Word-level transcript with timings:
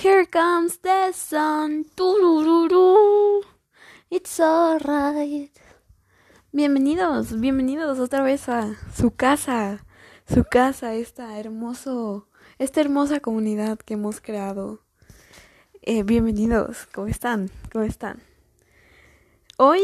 Here 0.00 0.26
comes 0.26 0.78
the 0.78 1.12
sun. 1.12 1.84
Turururu. 1.96 3.42
It's 4.08 4.38
alright. 4.38 5.50
Bienvenidos, 6.52 7.40
bienvenidos 7.40 7.98
otra 7.98 8.22
vez 8.22 8.48
a 8.48 8.76
su 8.94 9.10
casa, 9.10 9.84
su 10.32 10.44
casa, 10.44 10.94
esta 10.94 11.40
hermoso, 11.40 12.28
esta 12.60 12.80
hermosa 12.80 13.18
comunidad 13.18 13.80
que 13.80 13.94
hemos 13.94 14.20
creado. 14.20 14.84
Eh, 15.82 16.04
bienvenidos, 16.04 16.86
¿cómo 16.94 17.08
están? 17.08 17.50
¿Cómo 17.72 17.82
están? 17.82 18.22
Hoy 19.56 19.80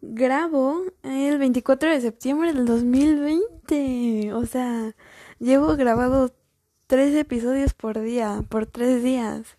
grabo 0.00 0.84
el 1.02 1.38
24 1.38 1.90
de 1.90 2.00
septiembre 2.00 2.52
del 2.52 2.66
2020. 2.66 4.32
O 4.32 4.46
sea, 4.46 4.94
llevo 5.40 5.74
grabado 5.74 6.30
tres 6.86 7.16
episodios 7.16 7.74
por 7.74 8.00
día, 8.00 8.44
por 8.48 8.66
tres 8.66 9.02
días. 9.02 9.55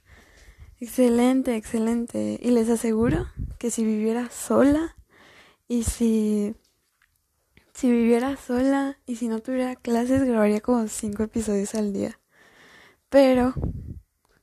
Excelente, 0.80 1.56
excelente. 1.56 2.40
Y 2.42 2.52
les 2.52 2.70
aseguro 2.70 3.28
que 3.58 3.72
si 3.72 3.84
viviera 3.84 4.30
sola 4.30 4.96
y 5.68 5.84
si 5.84 6.56
si 7.74 7.92
viviera 7.92 8.38
sola 8.38 8.98
y 9.06 9.18
si 9.18 9.28
no 9.28 9.40
tuviera 9.40 9.76
clases 9.76 10.24
grabaría 10.24 10.62
como 10.62 10.88
cinco 10.88 11.24
episodios 11.24 11.76
al 11.76 11.94
día. 11.94 12.20
Pero 13.10 13.54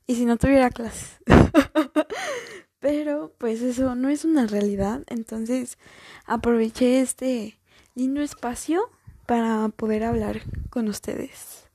y 0.07 0.15
si 0.15 0.25
no 0.25 0.37
tuviera 0.37 0.69
clases. 0.69 1.19
Pero 2.79 3.33
pues 3.37 3.61
eso 3.61 3.95
no 3.95 4.09
es 4.09 4.25
una 4.25 4.45
realidad, 4.45 5.03
entonces 5.07 5.77
aproveché 6.25 7.01
este 7.01 7.59
lindo 7.95 8.21
espacio 8.21 8.89
para 9.25 9.69
poder 9.69 10.03
hablar 10.03 10.41
con 10.69 10.87
ustedes. 10.87 11.67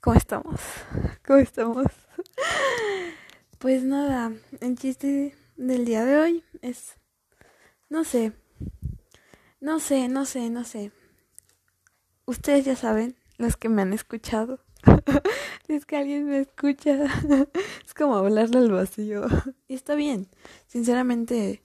¿Cómo 0.00 0.16
estamos? 0.16 0.60
¿Cómo 1.26 1.40
estamos? 1.40 1.86
Pues 3.58 3.84
nada, 3.84 4.32
el 4.60 4.76
chiste 4.76 5.34
del 5.56 5.86
día 5.86 6.04
de 6.04 6.18
hoy 6.18 6.44
es, 6.60 6.96
no 7.88 8.04
sé, 8.04 8.32
no 9.60 9.80
sé, 9.80 10.08
no 10.08 10.26
sé, 10.26 10.50
no 10.50 10.62
sé. 10.62 10.92
Ustedes 12.26 12.66
ya 12.66 12.76
saben, 12.76 13.16
los 13.38 13.56
que 13.56 13.70
me 13.70 13.80
han 13.80 13.94
escuchado. 13.94 14.60
es 15.68 15.86
que 15.86 15.96
alguien 15.96 16.26
me 16.26 16.40
escucha. 16.40 17.04
es 17.86 17.94
como 17.94 18.16
hablarle 18.16 18.58
al 18.58 18.70
vacío. 18.70 19.26
y 19.68 19.74
está 19.74 19.94
bien. 19.94 20.28
Sinceramente, 20.66 21.62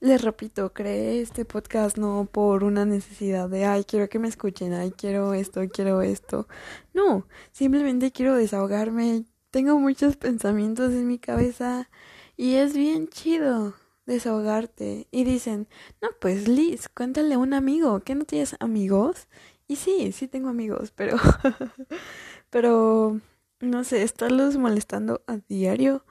les 0.00 0.22
repito, 0.22 0.72
creé 0.72 1.20
este 1.20 1.44
podcast 1.44 1.98
no 1.98 2.26
por 2.32 2.64
una 2.64 2.86
necesidad 2.86 3.50
de, 3.50 3.66
ay, 3.66 3.84
quiero 3.84 4.08
que 4.08 4.18
me 4.18 4.28
escuchen, 4.28 4.72
ay, 4.72 4.90
quiero 4.96 5.34
esto, 5.34 5.60
quiero 5.70 6.00
esto. 6.00 6.48
No, 6.94 7.26
simplemente 7.52 8.10
quiero 8.10 8.34
desahogarme. 8.36 9.26
Tengo 9.50 9.78
muchos 9.78 10.16
pensamientos 10.16 10.92
en 10.92 11.06
mi 11.08 11.18
cabeza 11.18 11.88
y 12.36 12.54
es 12.54 12.74
bien 12.74 13.08
chido 13.08 13.74
desahogarte. 14.06 15.08
Y 15.10 15.24
dicen, 15.24 15.68
no, 16.00 16.08
pues 16.20 16.48
Liz, 16.48 16.88
cuéntale 16.88 17.34
a 17.34 17.38
un 17.38 17.54
amigo, 17.54 18.00
¿que 18.00 18.14
no 18.14 18.24
tienes 18.24 18.56
amigos? 18.60 19.28
Y 19.68 19.76
sí, 19.76 20.12
sí 20.12 20.28
tengo 20.28 20.48
amigos, 20.48 20.92
pero... 20.94 21.16
pero, 22.50 23.20
no 23.60 23.84
sé, 23.84 24.02
estarlos 24.02 24.56
molestando 24.56 25.22
a 25.26 25.38
diario 25.48 26.04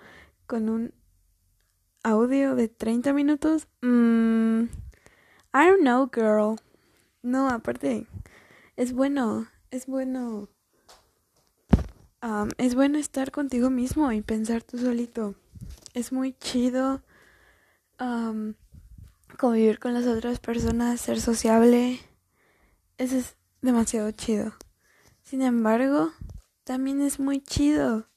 con 0.48 0.70
un 0.70 0.94
audio 2.04 2.56
de 2.56 2.68
30 2.68 3.14
minutos. 3.14 3.68
Mm, 3.82 4.66
I 5.54 5.68
don't 5.68 5.82
know, 5.82 6.10
girl. 6.14 6.60
No, 7.24 7.50
aparte, 7.50 8.08
es 8.76 8.94
bueno, 8.94 9.48
es 9.72 9.88
bueno. 9.88 10.50
Es 12.58 12.74
bueno 12.74 12.98
estar 12.98 13.32
contigo 13.32 13.70
mismo 13.70 14.12
y 14.12 14.22
pensar 14.22 14.64
tú 14.64 14.78
solito. 14.80 15.36
Es 15.94 16.12
muy 16.12 16.34
chido 16.34 17.02
convivir 19.38 19.80
con 19.80 19.94
las 19.94 20.08
otras 20.08 20.40
personas, 20.40 21.02
ser 21.02 21.22
sociable. 21.22 22.00
Eso 22.98 23.18
es 23.18 23.36
demasiado 23.62 24.10
chido. 24.12 24.54
Sin 25.24 25.42
embargo, 25.42 26.14
también 26.64 27.02
es 27.02 27.20
muy 27.20 27.42
chido 27.42 28.08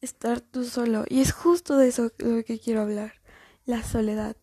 estar 0.00 0.40
tú 0.40 0.64
solo. 0.64 1.04
Y 1.08 1.20
es 1.20 1.32
justo 1.32 1.76
de 1.76 1.88
eso 1.88 2.12
lo 2.18 2.44
que 2.44 2.60
quiero 2.60 2.82
hablar, 2.82 3.14
la 3.64 3.82
soledad. 3.82 4.36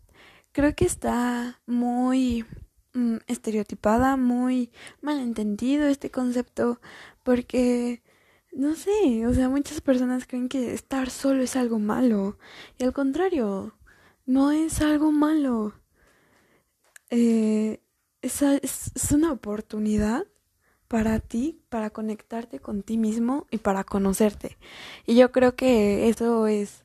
Creo 0.51 0.75
que 0.75 0.85
está 0.85 1.61
muy 1.65 2.45
mm, 2.93 3.17
estereotipada, 3.27 4.17
muy 4.17 4.71
malentendido 5.01 5.87
este 5.87 6.11
concepto, 6.11 6.81
porque, 7.23 8.01
no 8.51 8.75
sé, 8.75 9.25
o 9.27 9.33
sea, 9.33 9.49
muchas 9.49 9.81
personas 9.81 10.27
creen 10.27 10.49
que 10.49 10.73
estar 10.73 11.09
solo 11.09 11.43
es 11.43 11.55
algo 11.55 11.79
malo. 11.79 12.37
Y 12.77 12.83
al 12.83 12.93
contrario, 12.93 13.75
no 14.25 14.51
es 14.51 14.81
algo 14.81 15.11
malo. 15.11 15.73
Eh, 17.09 17.81
es, 18.21 18.41
es 18.41 19.11
una 19.11 19.31
oportunidad 19.31 20.25
para 20.91 21.19
ti, 21.19 21.61
para 21.69 21.89
conectarte 21.89 22.59
con 22.59 22.83
ti 22.83 22.97
mismo 22.97 23.47
y 23.49 23.59
para 23.59 23.85
conocerte. 23.85 24.57
Y 25.05 25.15
yo 25.15 25.31
creo 25.31 25.55
que 25.55 26.09
eso 26.09 26.47
es, 26.47 26.83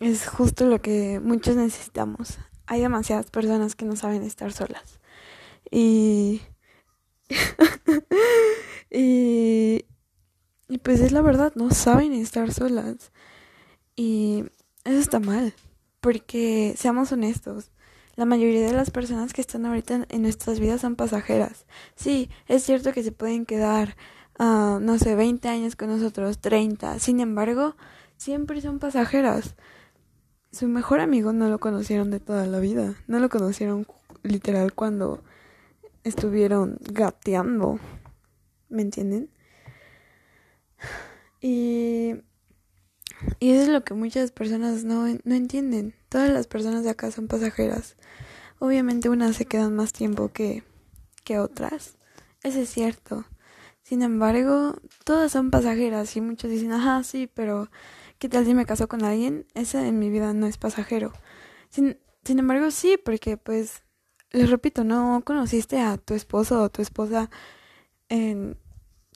es 0.00 0.26
justo 0.26 0.66
lo 0.66 0.82
que 0.82 1.20
muchos 1.20 1.54
necesitamos. 1.54 2.38
Hay 2.66 2.80
demasiadas 2.80 3.30
personas 3.30 3.76
que 3.76 3.84
no 3.84 3.94
saben 3.94 4.24
estar 4.24 4.52
solas. 4.52 4.98
Y, 5.70 6.42
y, 8.90 9.84
y 10.68 10.78
pues 10.78 11.00
es 11.00 11.12
la 11.12 11.22
verdad, 11.22 11.52
no 11.54 11.70
saben 11.70 12.12
estar 12.12 12.52
solas. 12.52 13.12
Y 13.94 14.44
eso 14.84 14.98
está 14.98 15.20
mal, 15.20 15.54
porque 16.00 16.74
seamos 16.76 17.12
honestos, 17.12 17.70
la 18.16 18.24
mayoría 18.24 18.66
de 18.66 18.72
las 18.72 18.90
personas 18.90 19.34
que 19.34 19.42
están 19.42 19.66
ahorita 19.66 20.06
en 20.08 20.22
nuestras 20.22 20.58
vidas 20.58 20.80
son 20.80 20.96
pasajeras. 20.96 21.66
Sí, 21.96 22.30
es 22.48 22.62
cierto 22.62 22.92
que 22.92 23.02
se 23.02 23.12
pueden 23.12 23.44
quedar, 23.44 23.94
uh, 24.38 24.80
no 24.80 24.98
sé, 24.98 25.14
20 25.14 25.46
años 25.48 25.76
con 25.76 25.90
nosotros, 25.90 26.38
30. 26.38 26.98
Sin 26.98 27.20
embargo, 27.20 27.76
siempre 28.16 28.62
son 28.62 28.78
pasajeras. 28.78 29.54
Su 30.50 30.66
mejor 30.66 31.00
amigo 31.00 31.34
no 31.34 31.50
lo 31.50 31.58
conocieron 31.58 32.10
de 32.10 32.18
toda 32.20 32.46
la 32.46 32.58
vida. 32.58 32.94
No 33.06 33.18
lo 33.18 33.28
conocieron 33.28 33.86
literal 34.22 34.72
cuando 34.72 35.22
estuvieron 36.02 36.78
gateando. 36.90 37.78
¿Me 38.70 38.80
entienden? 38.80 39.28
Y, 41.40 42.14
y 43.38 43.50
eso 43.50 43.62
es 43.62 43.68
lo 43.68 43.84
que 43.84 43.94
muchas 43.94 44.32
personas 44.32 44.84
no, 44.84 45.06
no 45.24 45.34
entienden. 45.34 45.94
Todas 46.08 46.30
las 46.30 46.46
personas 46.46 46.84
de 46.84 46.90
acá 46.90 47.10
son 47.10 47.28
pasajeras. 47.28 47.96
Obviamente 48.58 49.08
unas 49.08 49.36
se 49.36 49.44
quedan 49.44 49.76
más 49.76 49.92
tiempo 49.92 50.32
que, 50.32 50.64
que 51.24 51.38
otras. 51.38 51.98
Eso 52.42 52.60
es 52.60 52.68
cierto. 52.68 53.24
Sin 53.82 54.02
embargo, 54.02 54.76
todas 55.04 55.32
son 55.32 55.50
pasajeras 55.50 56.16
y 56.16 56.20
muchos 56.20 56.50
dicen, 56.50 56.72
ajá, 56.72 57.04
sí, 57.04 57.30
pero 57.32 57.70
¿qué 58.18 58.28
tal 58.28 58.44
si 58.44 58.54
me 58.54 58.66
caso 58.66 58.88
con 58.88 59.04
alguien? 59.04 59.46
Ese 59.54 59.86
en 59.86 59.98
mi 59.98 60.10
vida 60.10 60.32
no 60.32 60.46
es 60.46 60.58
pasajero. 60.58 61.12
Sin, 61.68 61.98
sin 62.24 62.38
embargo, 62.38 62.70
sí, 62.72 62.96
porque 62.96 63.36
pues, 63.36 63.84
les 64.32 64.50
repito, 64.50 64.82
no 64.82 65.22
conociste 65.24 65.80
a 65.80 65.98
tu 65.98 66.14
esposo 66.14 66.62
o 66.62 66.68
tu 66.70 66.82
esposa 66.82 67.30
en, 68.08 68.58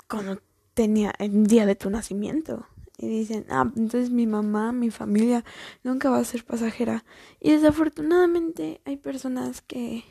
cuando 0.08 0.40
tenía 0.80 1.12
el 1.18 1.46
día 1.46 1.66
de 1.66 1.74
tu 1.74 1.90
nacimiento 1.90 2.66
y 2.96 3.06
dicen, 3.06 3.44
ah, 3.50 3.70
entonces 3.76 4.08
mi 4.08 4.26
mamá, 4.26 4.72
mi 4.72 4.90
familia 4.90 5.44
nunca 5.84 6.08
va 6.08 6.16
a 6.16 6.24
ser 6.24 6.42
pasajera. 6.42 7.04
Y 7.38 7.50
desafortunadamente 7.50 8.80
hay 8.86 8.96
personas 8.96 9.60
que, 9.60 10.04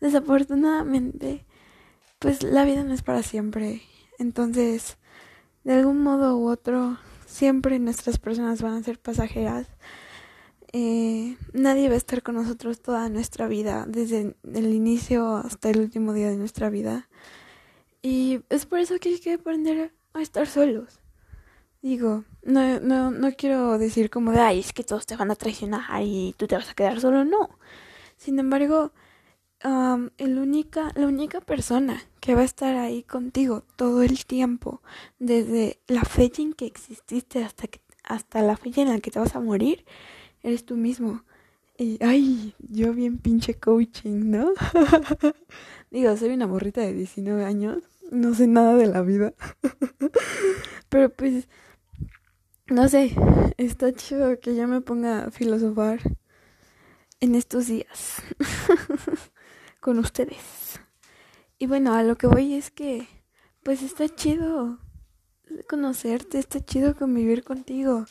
desafortunadamente, 0.00 1.44
pues 2.20 2.44
la 2.44 2.64
vida 2.64 2.84
no 2.84 2.94
es 2.94 3.02
para 3.02 3.24
siempre. 3.24 3.82
Entonces, 4.20 4.98
de 5.64 5.72
algún 5.72 6.00
modo 6.00 6.38
u 6.38 6.48
otro, 6.48 6.96
siempre 7.26 7.80
nuestras 7.80 8.20
personas 8.20 8.62
van 8.62 8.74
a 8.74 8.82
ser 8.84 9.00
pasajeras. 9.00 9.66
Eh, 10.72 11.36
nadie 11.52 11.88
va 11.88 11.94
a 11.94 11.98
estar 11.98 12.22
con 12.22 12.36
nosotros 12.36 12.82
toda 12.82 13.08
nuestra 13.08 13.48
vida, 13.48 13.84
desde 13.88 14.36
el 14.54 14.74
inicio 14.74 15.38
hasta 15.38 15.70
el 15.70 15.80
último 15.80 16.12
día 16.12 16.30
de 16.30 16.36
nuestra 16.36 16.70
vida. 16.70 17.08
Y 18.10 18.40
es 18.48 18.64
por 18.64 18.78
eso 18.78 18.98
que 18.98 19.10
hay 19.10 19.18
que 19.18 19.34
aprender 19.34 19.92
a 20.14 20.22
estar 20.22 20.46
solos. 20.46 20.98
Digo, 21.82 22.24
no, 22.42 22.80
no, 22.80 23.10
no 23.10 23.32
quiero 23.32 23.76
decir 23.76 24.08
como 24.08 24.32
de, 24.32 24.40
ay, 24.40 24.60
es 24.60 24.72
que 24.72 24.82
todos 24.82 25.04
te 25.04 25.14
van 25.14 25.30
a 25.30 25.36
traicionar 25.36 25.82
y 26.02 26.34
tú 26.38 26.46
te 26.46 26.54
vas 26.54 26.70
a 26.70 26.74
quedar 26.74 27.02
solo, 27.02 27.26
no. 27.26 27.50
Sin 28.16 28.38
embargo, 28.38 28.92
el 29.60 30.38
única, 30.38 30.90
la 30.94 31.06
única 31.06 31.42
persona 31.42 32.02
que 32.20 32.34
va 32.34 32.40
a 32.40 32.44
estar 32.44 32.76
ahí 32.76 33.02
contigo 33.02 33.64
todo 33.76 34.02
el 34.02 34.24
tiempo, 34.24 34.80
desde 35.18 35.78
la 35.86 36.04
fecha 36.04 36.40
en 36.40 36.54
que 36.54 36.64
exististe 36.64 37.44
hasta, 37.44 37.66
que, 37.66 37.82
hasta 38.04 38.40
la 38.40 38.56
fecha 38.56 38.80
en 38.80 38.88
la 38.88 39.00
que 39.00 39.10
te 39.10 39.18
vas 39.18 39.36
a 39.36 39.40
morir, 39.40 39.84
eres 40.42 40.64
tú 40.64 40.76
mismo. 40.76 41.24
Y, 41.76 42.02
ay, 42.02 42.54
yo 42.58 42.94
bien 42.94 43.18
pinche 43.18 43.52
coaching, 43.52 44.30
¿no? 44.30 44.54
Digo, 45.90 46.16
soy 46.16 46.30
una 46.30 46.46
morrita 46.46 46.80
de 46.80 46.94
19 46.94 47.44
años, 47.44 47.82
no 48.10 48.34
sé 48.34 48.46
nada 48.46 48.74
de 48.74 48.86
la 48.86 49.02
vida. 49.02 49.34
Pero 50.88 51.10
pues 51.10 51.48
no 52.66 52.88
sé, 52.88 53.14
está 53.56 53.92
chido 53.92 54.38
que 54.40 54.54
yo 54.54 54.68
me 54.68 54.80
ponga 54.80 55.24
a 55.24 55.30
filosofar 55.30 56.00
en 57.20 57.34
estos 57.34 57.66
días 57.66 58.22
con 59.80 59.98
ustedes. 59.98 60.80
Y 61.58 61.66
bueno, 61.66 61.94
a 61.94 62.02
lo 62.02 62.16
que 62.16 62.26
voy 62.26 62.54
es 62.54 62.70
que, 62.70 63.08
pues 63.62 63.82
está 63.82 64.08
chido 64.08 64.78
conocerte, 65.68 66.38
está 66.38 66.60
chido 66.60 66.94
convivir 66.94 67.42
contigo. 67.42 68.04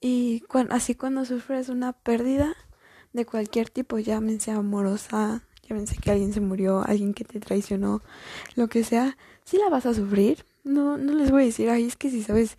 Y 0.00 0.42
así 0.70 0.94
cuando 0.94 1.24
sufres 1.24 1.68
una 1.68 1.92
pérdida 1.92 2.54
de 3.12 3.26
cualquier 3.26 3.68
tipo, 3.68 3.98
llámense 3.98 4.50
amorosa, 4.50 5.44
llámense 5.72 5.96
que 5.96 6.10
alguien 6.10 6.34
se 6.34 6.40
murió, 6.40 6.84
alguien 6.86 7.14
que 7.14 7.24
te 7.24 7.40
traicionó, 7.40 8.02
lo 8.56 8.68
que 8.68 8.84
sea, 8.84 9.16
si 9.44 9.56
la 9.56 9.70
vas 9.70 9.86
a 9.86 9.94
sufrir. 9.94 10.44
No, 10.64 10.98
no 10.98 11.14
les 11.14 11.30
voy 11.30 11.42
a 11.42 11.46
decir, 11.46 11.70
ay, 11.70 11.86
es 11.86 11.96
que 11.96 12.10
si 12.10 12.22
sabes, 12.22 12.58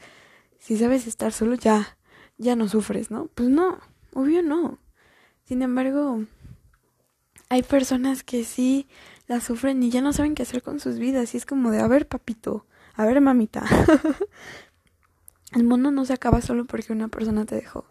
si 0.57 0.77
sabes 0.77 1.05
estar 1.05 1.31
solo, 1.31 1.55
ya, 1.55 1.97
ya 2.37 2.55
no 2.55 2.67
sufres, 2.67 3.11
¿no? 3.11 3.27
Pues 3.35 3.49
no, 3.49 3.77
obvio 4.13 4.41
no. 4.41 4.79
Sin 5.45 5.61
embargo, 5.61 6.23
hay 7.49 7.61
personas 7.61 8.23
que 8.23 8.43
sí 8.43 8.87
la 9.27 9.39
sufren 9.39 9.83
y 9.83 9.91
ya 9.91 10.01
no 10.01 10.11
saben 10.11 10.33
qué 10.33 10.41
hacer 10.41 10.63
con 10.63 10.79
sus 10.79 10.97
vidas. 10.97 11.35
Y 11.35 11.37
es 11.37 11.45
como 11.45 11.69
de, 11.69 11.79
a 11.79 11.87
ver, 11.87 12.07
papito, 12.07 12.65
a 12.95 13.05
ver, 13.05 13.21
mamita. 13.21 13.63
El 15.53 15.65
mundo 15.65 15.91
no 15.91 16.03
se 16.03 16.13
acaba 16.13 16.41
solo 16.41 16.65
porque 16.65 16.93
una 16.93 17.09
persona 17.09 17.45
te 17.45 17.55
dejó. 17.55 17.85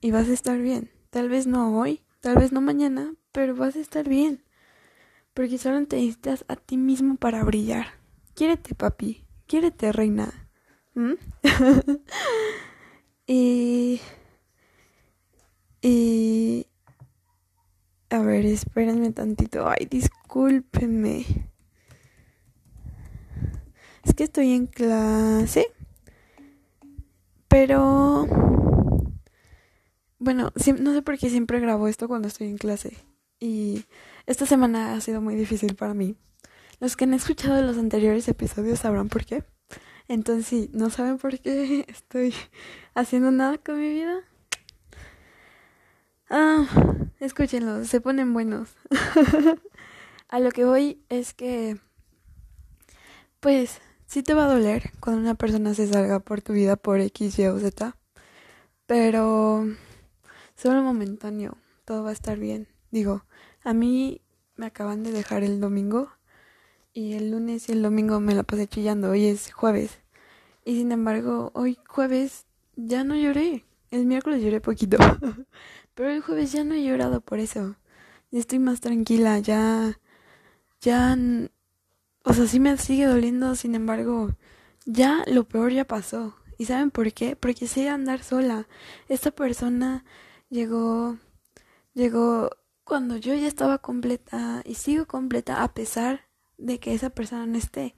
Y 0.00 0.10
vas 0.10 0.28
a 0.28 0.32
estar 0.32 0.58
bien. 0.58 0.90
Tal 1.10 1.28
vez 1.28 1.46
no 1.46 1.78
hoy, 1.78 2.00
tal 2.20 2.36
vez 2.36 2.50
no 2.50 2.62
mañana, 2.62 3.12
pero 3.32 3.56
vas 3.56 3.76
a 3.76 3.80
estar 3.80 4.08
bien. 4.08 4.44
Porque 5.34 5.58
solo 5.58 5.84
te 5.86 5.96
necesitas 5.96 6.44
a 6.48 6.56
ti 6.56 6.76
mismo 6.76 7.16
para 7.16 7.42
brillar. 7.42 7.86
Quiérete, 8.34 8.74
papi. 8.74 9.24
Quiérete, 9.46 9.92
reina. 9.92 10.48
¿Mm? 10.94 11.14
y... 13.26 14.00
Y... 15.80 16.66
A 18.10 18.18
ver, 18.20 18.44
espérenme 18.44 19.10
tantito. 19.12 19.66
Ay, 19.66 19.86
discúlpenme. 19.90 21.24
Es 24.04 24.14
que 24.14 24.24
estoy 24.24 24.52
en 24.52 24.66
clase. 24.66 25.66
Pero... 27.48 28.26
Bueno, 30.18 30.52
no 30.78 30.92
sé 30.92 31.02
por 31.02 31.18
qué 31.18 31.30
siempre 31.30 31.58
grabo 31.58 31.88
esto 31.88 32.06
cuando 32.06 32.28
estoy 32.28 32.48
en 32.48 32.58
clase. 32.58 32.96
Y 33.42 33.86
esta 34.26 34.46
semana 34.46 34.94
ha 34.94 35.00
sido 35.00 35.20
muy 35.20 35.34
difícil 35.34 35.74
para 35.74 35.94
mí. 35.94 36.14
Los 36.78 36.94
que 36.96 37.04
han 37.04 37.12
escuchado 37.12 37.60
los 37.60 37.76
anteriores 37.76 38.28
episodios 38.28 38.78
sabrán 38.78 39.08
por 39.08 39.24
qué. 39.24 39.42
Entonces, 40.06 40.46
si 40.46 40.70
no 40.72 40.90
saben 40.90 41.18
por 41.18 41.40
qué 41.40 41.84
estoy 41.88 42.32
haciendo 42.94 43.32
nada 43.32 43.58
con 43.58 43.80
mi 43.80 43.88
vida, 43.88 44.20
Ah, 46.30 46.66
escúchenlos, 47.18 47.88
se 47.88 48.00
ponen 48.00 48.32
buenos. 48.32 48.70
a 50.28 50.38
lo 50.38 50.50
que 50.52 50.64
voy 50.64 51.04
es 51.08 51.34
que, 51.34 51.78
pues, 53.40 53.80
sí 54.06 54.22
te 54.22 54.32
va 54.34 54.44
a 54.44 54.54
doler 54.54 54.92
cuando 55.00 55.20
una 55.20 55.34
persona 55.34 55.74
se 55.74 55.88
salga 55.88 56.20
por 56.20 56.42
tu 56.42 56.52
vida 56.52 56.76
por 56.76 57.00
X, 57.00 57.40
Y 57.40 57.46
o 57.48 57.58
Z, 57.58 57.98
pero 58.86 59.66
solo 60.54 60.82
momentáneo, 60.82 61.58
todo 61.84 62.04
va 62.04 62.10
a 62.10 62.14
estar 62.14 62.38
bien. 62.38 62.66
Digo, 62.92 63.24
a 63.64 63.72
mí 63.72 64.20
me 64.56 64.66
acaban 64.66 65.02
de 65.02 65.12
dejar 65.12 65.42
el 65.42 65.60
domingo 65.60 66.10
y 66.94 67.14
el 67.14 67.30
lunes 67.30 67.68
y 67.68 67.72
el 67.72 67.82
domingo 67.82 68.20
me 68.20 68.34
la 68.34 68.42
pasé 68.42 68.66
chillando, 68.66 69.10
hoy 69.10 69.26
es 69.26 69.52
jueves. 69.52 70.00
Y 70.64 70.76
sin 70.76 70.92
embargo, 70.92 71.50
hoy 71.54 71.78
jueves 71.86 72.46
ya 72.76 73.02
no 73.04 73.16
lloré. 73.16 73.64
El 73.90 74.06
miércoles 74.06 74.42
lloré 74.42 74.60
poquito. 74.60 74.98
Pero 75.94 76.10
el 76.10 76.22
jueves 76.22 76.52
ya 76.52 76.64
no 76.64 76.74
he 76.74 76.84
llorado 76.84 77.20
por 77.20 77.38
eso. 77.38 77.76
Ya 78.30 78.40
estoy 78.40 78.58
más 78.58 78.80
tranquila, 78.80 79.38
ya... 79.38 79.98
Ya... 80.80 81.16
O 82.24 82.32
sea, 82.32 82.46
sí 82.46 82.60
me 82.60 82.76
sigue 82.76 83.06
doliendo, 83.06 83.54
sin 83.56 83.74
embargo, 83.74 84.36
ya 84.86 85.24
lo 85.26 85.44
peor 85.44 85.72
ya 85.72 85.84
pasó. 85.84 86.36
¿Y 86.58 86.66
saben 86.66 86.90
por 86.90 87.12
qué? 87.12 87.36
Porque 87.36 87.66
sé 87.66 87.88
andar 87.88 88.22
sola. 88.22 88.68
Esta 89.08 89.30
persona 89.30 90.04
llegó... 90.50 91.18
Llegó 91.94 92.50
cuando 92.92 93.16
yo 93.16 93.34
ya 93.34 93.48
estaba 93.48 93.78
completa 93.78 94.60
y 94.66 94.74
sigo 94.74 95.06
completa 95.06 95.62
a 95.62 95.72
pesar 95.72 96.28
de 96.58 96.78
que 96.78 96.92
esa 96.92 97.08
persona 97.08 97.46
no 97.46 97.56
esté. 97.56 97.96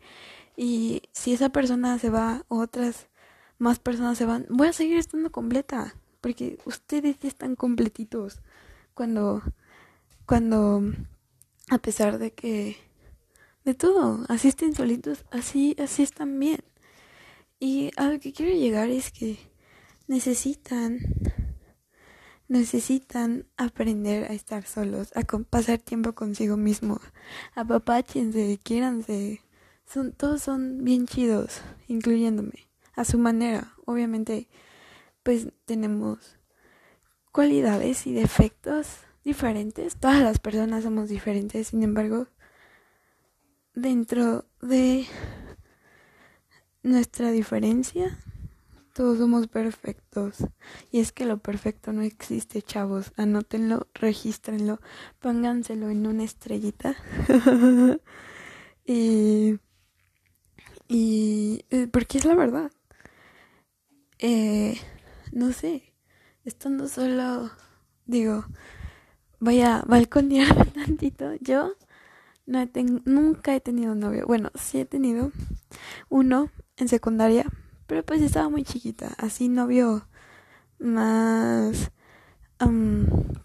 Y 0.56 1.02
si 1.11 1.32
esa 1.32 1.49
persona 1.49 1.99
se 1.99 2.11
va, 2.11 2.44
otras 2.46 3.08
más 3.58 3.81
personas 3.81 4.17
se 4.17 4.25
van, 4.25 4.46
voy 4.50 4.69
a 4.69 4.73
seguir 4.73 4.99
estando 4.99 5.32
completa 5.32 5.96
porque 6.20 6.58
ustedes 6.64 7.19
ya 7.19 7.26
están 7.26 7.56
completitos 7.56 8.41
cuando 8.94 9.43
cuando 10.26 10.85
a 11.70 11.79
pesar 11.79 12.19
de 12.19 12.32
que 12.32 12.76
de 13.64 13.75
todo, 13.75 14.25
así 14.29 14.47
estén 14.47 14.76
solitos, 14.76 15.25
así 15.32 15.75
así 15.81 16.05
están 16.05 16.38
bien. 16.38 16.62
Y 17.58 17.90
a 17.97 18.11
lo 18.11 18.20
que 18.20 18.32
quiero 18.32 18.52
llegar 18.52 18.90
es 18.90 19.11
que 19.11 19.38
necesitan 20.06 21.00
necesitan 22.49 23.46
aprender 23.56 24.31
a 24.31 24.35
estar 24.35 24.64
solos, 24.67 25.12
a 25.17 25.23
pasar 25.23 25.79
tiempo 25.79 26.14
consigo 26.14 26.56
mismo, 26.56 27.00
apapáchense, 27.55 28.58
quiéranse. 28.62 29.41
Son, 29.87 30.12
todos 30.12 30.43
son 30.43 30.82
bien 30.82 31.06
chidos, 31.06 31.61
incluyéndome, 31.88 32.69
a 32.94 33.05
su 33.05 33.19
manera. 33.19 33.75
Obviamente 33.85 34.49
pues 35.25 35.49
tenemos 35.64 36.38
cualidades 37.32 38.06
y 38.06 38.12
defectos 38.12 38.99
diferentes. 39.25 39.97
Todas 39.97 40.23
las 40.23 40.38
personas 40.38 40.85
somos 40.85 41.08
diferentes, 41.08 41.69
sin 41.69 41.82
embargo, 41.82 42.29
dentro 43.75 44.44
de 44.61 45.06
nuestra 46.82 47.31
diferencia, 47.31 48.17
todos 48.94 49.19
somos 49.19 49.49
perfectos. 49.49 50.37
Y 50.91 51.00
es 51.00 51.12
que 51.12 51.26
lo 51.26 51.38
perfecto 51.38 51.93
no 51.93 52.02
existe, 52.02 52.62
chavos. 52.62 53.12
Anótenlo, 53.17 53.88
regístrenlo, 53.93 54.81
pónganselo 55.19 55.91
en 55.91 56.06
una 56.06 56.25
estrellita. 56.25 56.96
y, 58.87 59.58
y 60.88 61.64
eh, 61.70 61.88
porque 61.88 62.19
es 62.19 62.25
la 62.25 62.35
verdad. 62.35 62.70
Eh, 64.19 64.79
no 65.32 65.52
sé, 65.52 65.93
estando 66.44 66.88
solo, 66.88 67.50
digo, 68.07 68.45
voy 69.40 69.61
a 69.61 69.83
balconearme 69.87 70.64
tantito. 70.87 71.35
Yo 71.40 71.75
no 72.47 72.61
he 72.61 72.71
nunca 73.04 73.57
he 73.57 73.61
tenido 73.61 73.97
novio. 73.97 74.25
Bueno, 74.26 74.50
sí 74.54 74.78
he 74.78 74.85
tenido 74.85 75.33
uno 76.09 76.50
en 76.76 76.88
secundaria, 76.88 77.47
pero 77.87 78.03
pues 78.05 78.23
estaba 78.23 78.49
muy 78.49 78.64
chiquita. 78.64 79.14
Así 79.19 79.49
novio 79.49 80.07
más 80.79 81.91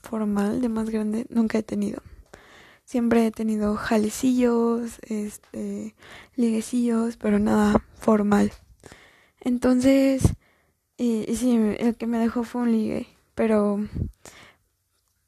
formal, 0.02 0.62
de 0.62 0.70
más 0.70 0.90
grande, 0.90 1.26
nunca 1.30 1.58
he 1.58 1.64
tenido. 1.64 2.02
Siempre 2.86 3.28
he 3.28 3.32
tenido 3.32 3.76
jalecillos, 3.76 5.00
este, 5.04 5.96
liguecillos, 6.36 7.18
pero 7.18 7.38
nada 7.38 7.84
formal. 7.96 8.52
Entonces, 9.42 10.24
y, 10.98 11.36
sí, 11.36 11.56
el 11.80 11.96
que 11.96 12.08
me 12.08 12.18
dejó 12.18 12.44
fue 12.44 12.62
un 12.62 12.72
ligue, 12.72 13.08
pero... 13.36 13.80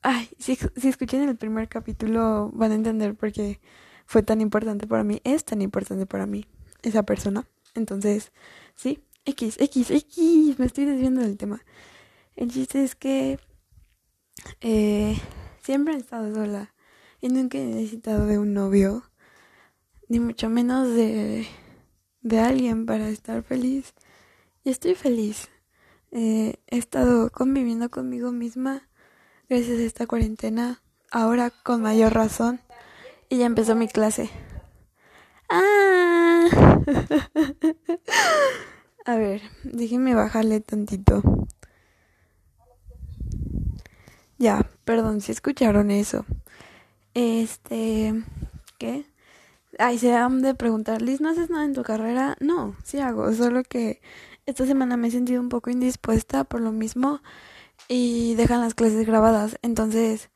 Ay, 0.03 0.29
si, 0.39 0.55
si 0.55 0.87
escuchan 0.87 1.21
el 1.29 1.37
primer 1.37 1.69
capítulo 1.69 2.49
van 2.53 2.71
a 2.71 2.75
entender 2.75 3.13
por 3.13 3.31
qué 3.31 3.59
fue 4.07 4.23
tan 4.23 4.41
importante 4.41 4.87
para 4.87 5.03
mí, 5.03 5.21
es 5.23 5.45
tan 5.45 5.61
importante 5.61 6.07
para 6.07 6.25
mí 6.25 6.47
esa 6.81 7.03
persona. 7.03 7.45
Entonces, 7.73 8.31
sí, 8.75 9.03
X, 9.25 9.57
X, 9.59 9.91
X, 9.91 10.59
me 10.59 10.65
estoy 10.65 10.85
desviando 10.85 11.21
del 11.21 11.37
tema. 11.37 11.63
El 12.35 12.51
chiste 12.51 12.83
es 12.83 12.95
que 12.95 13.39
eh, 14.61 15.17
siempre 15.61 15.93
he 15.93 15.97
estado 15.97 16.33
sola 16.33 16.73
y 17.21 17.29
nunca 17.29 17.57
he 17.57 17.65
necesitado 17.65 18.25
de 18.25 18.39
un 18.39 18.53
novio, 18.53 19.03
ni 20.09 20.19
mucho 20.19 20.49
menos 20.49 20.89
de, 20.89 21.47
de 22.21 22.39
alguien 22.39 22.85
para 22.85 23.09
estar 23.09 23.43
feliz. 23.43 23.93
Y 24.63 24.69
estoy 24.69 24.95
feliz. 24.95 25.49
Eh, 26.11 26.55
he 26.67 26.77
estado 26.77 27.31
conviviendo 27.31 27.89
conmigo 27.89 28.31
misma 28.31 28.89
gracias 29.47 29.79
a 29.79 29.83
esta 29.83 30.07
cuarentena, 30.07 30.81
ahora 31.09 31.51
con 31.51 31.81
mayor 31.81 32.13
razón. 32.13 32.59
Y 33.29 33.37
ya 33.37 33.45
empezó 33.45 33.75
mi 33.75 33.87
clase. 33.87 34.29
Ah. 35.49 36.20
a 39.05 39.15
ver, 39.15 39.41
déjenme 39.63 40.15
bajarle 40.15 40.59
tantito. 40.59 41.21
Ya, 44.37 44.69
perdón 44.85 45.21
si 45.21 45.31
escucharon 45.31 45.91
eso. 45.91 46.25
Este, 47.13 48.13
¿qué? 48.77 49.05
Ay, 49.79 49.99
se 49.99 50.13
han 50.15 50.41
de 50.41 50.55
preguntar, 50.55 51.01
Liz, 51.01 51.21
¿no 51.21 51.29
haces 51.29 51.49
nada 51.49 51.65
en 51.65 51.73
tu 51.73 51.83
carrera? 51.83 52.35
No, 52.39 52.75
sí 52.83 52.99
hago, 52.99 53.31
solo 53.33 53.63
que 53.63 54.01
esta 54.45 54.65
semana 54.65 54.97
me 54.97 55.07
he 55.07 55.11
sentido 55.11 55.41
un 55.41 55.49
poco 55.49 55.69
indispuesta 55.69 56.43
por 56.43 56.61
lo 56.61 56.71
mismo 56.71 57.21
y 57.87 58.35
dejan 58.35 58.61
las 58.61 58.73
clases 58.73 59.05
grabadas. 59.05 59.57
Entonces, 59.61 60.29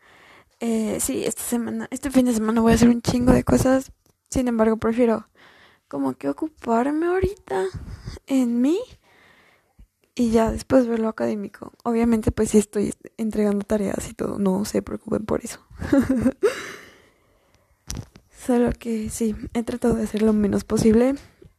eh, 0.60 1.00
sí, 1.02 1.26
esta 1.26 1.44
semana, 1.44 1.88
este 1.92 2.12
fin 2.12 2.26
de 2.26 2.34
semana 2.34 2.62
voy 2.62 2.74
a 2.74 2.76
hacer 2.76 2.90
un 2.90 3.02
chingo 3.02 3.34
de 3.34 3.44
cosas. 3.44 3.92
Sin 4.30 4.48
embargo, 4.48 4.78
prefiero 4.78 5.28
como 5.88 6.14
que 6.14 6.30
ocuparme 6.30 7.08
ahorita 7.08 7.66
en 8.28 8.62
mí 8.62 8.80
y 10.16 10.32
ya 10.32 10.52
después 10.52 10.88
ver 10.88 11.00
lo 11.00 11.10
académico. 11.10 11.74
Obviamente, 11.84 12.32
pues 12.32 12.52
sí 12.52 12.58
estoy 12.58 12.94
entregando 13.18 13.66
tareas 13.66 14.10
y 14.10 14.14
todo, 14.14 14.40
no 14.40 14.66
se 14.66 14.82
preocupen 14.82 15.26
por 15.26 15.44
eso. 15.44 15.60
Solo 18.46 18.72
que 18.72 19.10
sí, 19.10 19.36
he 19.54 19.64
tratado 19.64 19.96
de 19.96 20.04
hacer 20.04 20.22
lo 20.22 20.32
menos 20.32 20.64
posible 20.64 21.16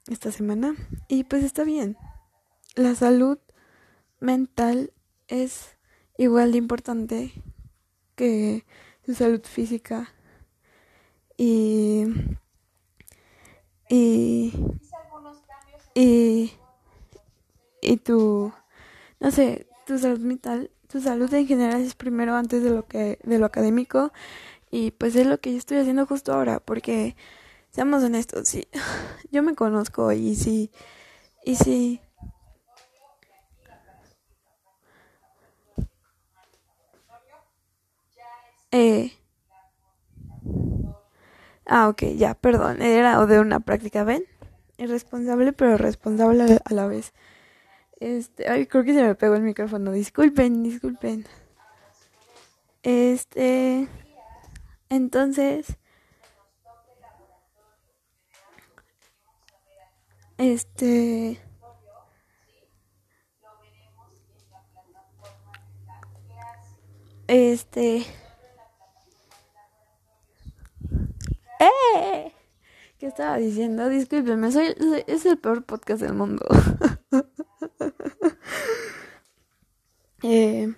esta 0.09 0.33
semana 0.33 0.75
y 1.09 1.25
pues 1.25 1.45
está 1.45 1.65
bien. 1.65 1.97
La 2.77 2.95
salud 2.95 3.39
mental 4.21 4.93
es 5.29 5.77
igual 6.17 6.53
de 6.53 6.59
importante 6.59 7.33
que 8.15 8.65
su 9.05 9.15
salud 9.15 9.43
física 9.45 10.13
y 11.37 12.05
y 13.89 14.53
y, 15.95 16.53
y 17.81 17.97
tu 17.99 18.53
no 19.21 19.31
sé 19.31 19.67
tu 19.87 19.99
salud 19.99 20.21
mental 20.21 20.71
tu 20.89 21.01
salud 21.01 21.33
en 21.35 21.47
general 21.47 21.81
es 21.81 21.95
primero 21.95 22.35
antes 22.35 22.63
de 22.63 22.71
lo 22.71 22.87
que 22.87 23.19
de 23.25 23.39
lo 23.39 23.47
académico 23.47 24.13
y 24.71 24.93
pues 24.93 25.17
es 25.17 25.27
lo 25.27 25.39
que 25.41 25.53
yo 25.53 25.59
estoy 25.59 25.79
haciendo 25.79 26.07
justo 26.07 26.33
ahora 26.33 26.61
porque 26.61 27.17
seamos 27.71 28.03
honestos 28.05 28.49
sí 28.49 28.69
yo 29.33 29.43
me 29.43 29.55
conozco 29.55 30.13
y 30.13 30.37
sí 30.37 30.71
y 31.45 31.57
sí 31.57 32.01
Eh. 38.73 39.11
Ah, 41.67 41.89
ok, 41.89 42.03
ya, 42.17 42.35
perdón. 42.35 42.81
Era 42.83 43.25
de 43.27 43.41
una 43.41 43.61
práctica, 43.61 44.05
¿ven? 44.05 44.25
Irresponsable, 44.79 45.53
pero 45.53 45.77
responsable 45.77 46.61
a 46.65 46.75
la 46.75 46.87
vez. 46.87 47.13
Este, 48.01 48.49
ay, 48.49 48.67
creo 48.67 48.85
que 48.85 48.95
se 48.95 49.03
me 49.03 49.15
pegó 49.15 49.35
el 49.37 49.43
micrófono. 49.43 49.93
Disculpen, 49.93 50.63
disculpen. 50.63 51.27
Este, 52.83 53.89
entonces, 54.89 55.77
este, 60.39 61.41
este. 67.27 68.07
¡Eh! 71.61 72.33
¿Qué 72.99 73.07
estaba 73.07 73.37
diciendo? 73.37 73.89
Discúlpeme, 73.89 74.51
soy, 74.53 74.75
es 75.07 75.27
el 75.27 75.39
peor 75.39 75.65
podcast 75.65 76.01
del 76.01 76.15
mundo. 76.15 76.47
eh, 80.23 80.75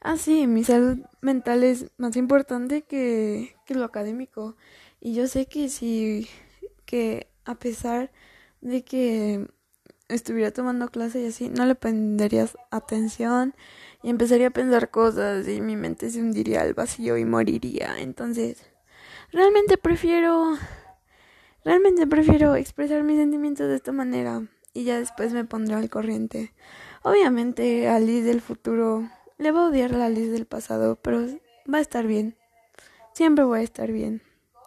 ah, 0.00 0.16
sí, 0.18 0.46
mi 0.46 0.64
salud 0.64 0.98
mental 1.22 1.64
es 1.64 1.90
más 1.96 2.16
importante 2.16 2.82
que, 2.82 3.56
que 3.64 3.74
lo 3.74 3.84
académico. 3.84 4.56
Y 5.00 5.14
yo 5.14 5.26
sé 5.26 5.46
que 5.46 5.68
si, 5.68 6.28
que 6.84 7.28
a 7.44 7.54
pesar 7.54 8.12
de 8.60 8.84
que 8.84 9.48
estuviera 10.08 10.52
tomando 10.52 10.88
clase 10.88 11.22
y 11.22 11.26
así, 11.26 11.48
no 11.48 11.64
le 11.66 11.74
pondrías 11.74 12.56
atención 12.70 13.54
y 14.02 14.10
empezaría 14.10 14.48
a 14.48 14.50
pensar 14.50 14.90
cosas 14.90 15.48
y 15.48 15.60
mi 15.60 15.76
mente 15.76 16.10
se 16.10 16.20
hundiría 16.20 16.62
al 16.62 16.74
vacío 16.74 17.16
y 17.16 17.24
moriría. 17.24 17.98
Entonces, 17.98 18.71
Realmente 19.32 19.78
prefiero... 19.78 20.58
Realmente 21.64 22.06
prefiero 22.06 22.54
expresar 22.54 23.02
mis 23.02 23.18
sentimientos 23.18 23.68
de 23.68 23.76
esta 23.76 23.92
manera 23.92 24.48
y 24.74 24.84
ya 24.84 24.98
después 24.98 25.32
me 25.32 25.44
pondré 25.44 25.76
al 25.76 25.90
corriente. 25.90 26.52
Obviamente 27.02 27.88
a 27.88 28.00
Liz 28.00 28.24
del 28.24 28.40
futuro 28.40 29.08
le 29.38 29.52
va 29.52 29.64
a 29.64 29.68
odiar 29.68 29.94
a 29.94 29.98
la 29.98 30.08
Liz 30.08 30.30
del 30.32 30.46
pasado, 30.46 30.96
pero 30.96 31.24
va 31.72 31.78
a 31.78 31.80
estar 31.80 32.06
bien. 32.06 32.36
Siempre 33.14 33.44
voy 33.44 33.60
a 33.60 33.62
estar 33.62 33.92
bien. 33.92 34.22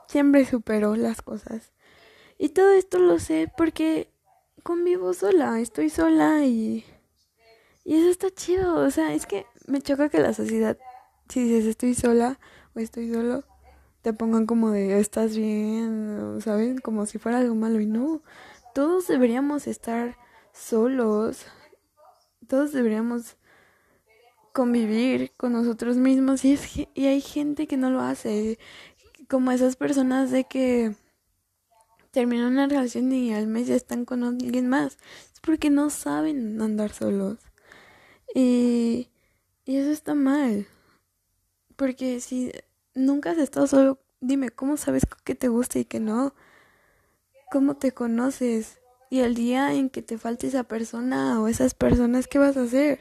Siempre 0.08 0.46
supero 0.46 0.96
las 0.96 1.22
cosas. 1.22 1.74
Y 2.38 2.50
todo 2.50 2.72
esto 2.72 2.98
lo 2.98 3.20
sé 3.20 3.52
porque 3.58 4.10
convivo 4.64 5.14
sola, 5.14 5.60
estoy 5.60 5.90
sola 5.90 6.44
y... 6.46 6.86
Y 7.84 7.98
eso 7.98 8.10
está 8.10 8.32
chido, 8.32 8.78
o 8.78 8.90
sea, 8.90 9.14
es 9.14 9.28
que 9.28 9.46
me 9.68 9.80
choca 9.80 10.10
que 10.10 10.20
la 10.20 10.34
sociedad, 10.34 10.76
si 11.30 11.44
dices 11.44 11.66
estoy 11.66 11.94
sola 11.94 12.40
o 12.74 12.80
estoy 12.80 13.14
solo, 13.14 13.44
te 14.06 14.14
pongan 14.14 14.46
como 14.46 14.70
de 14.70 15.00
estás 15.00 15.36
bien, 15.36 16.40
¿saben? 16.40 16.78
Como 16.78 17.08
si 17.08 17.18
fuera 17.18 17.40
algo 17.40 17.56
malo 17.56 17.82
y 17.82 17.88
no. 17.88 18.22
Todos 18.76 19.08
deberíamos 19.08 19.66
estar 19.66 20.16
solos. 20.54 21.48
Todos 22.48 22.72
deberíamos 22.72 23.36
convivir 24.54 25.32
con 25.38 25.54
nosotros 25.54 25.98
mismos 25.98 26.46
y 26.46 26.54
es 26.54 26.78
y 26.94 27.08
hay 27.08 27.20
gente 27.20 27.66
que 27.66 27.78
no 27.78 27.90
lo 27.90 28.02
hace, 28.02 28.60
como 29.28 29.50
esas 29.50 29.76
personas 29.76 30.30
de 30.30 30.44
que 30.44 30.94
terminan 32.12 32.52
una 32.52 32.68
relación 32.68 33.12
y 33.12 33.34
al 33.34 33.48
mes 33.48 33.66
ya 33.66 33.76
están 33.76 34.06
con 34.06 34.24
alguien 34.24 34.70
más. 34.70 35.00
Es 35.34 35.40
porque 35.42 35.72
no 35.72 35.90
saben 35.90 36.62
andar 36.62 36.94
solos. 36.94 37.40
Y, 38.36 39.10
y 39.66 39.78
eso 39.78 39.90
está 39.90 40.14
mal. 40.14 40.68
Porque 41.76 42.20
si 42.20 42.52
nunca 42.96 43.32
has 43.32 43.38
estado 43.38 43.68
solo. 43.68 44.00
Dime, 44.22 44.50
¿cómo 44.50 44.78
sabes 44.78 45.04
qué 45.24 45.36
te 45.36 45.50
gusta 45.50 45.78
y 45.78 45.86
qué 45.86 46.00
no? 46.00 46.34
¿Cómo 47.52 47.76
te 47.76 47.92
conoces? 47.92 48.80
Y 49.12 49.20
el 49.20 49.36
día 49.36 49.74
en 49.74 49.90
que 49.90 50.02
te 50.02 50.18
falte 50.18 50.48
esa 50.48 50.64
persona 50.64 51.40
o 51.40 51.48
esas 51.48 51.76
personas, 51.76 52.28
¿qué 52.28 52.40
vas 52.40 52.58
a 52.58 52.64
hacer? 52.64 53.00